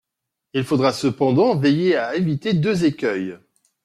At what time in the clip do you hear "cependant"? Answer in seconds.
0.93-1.55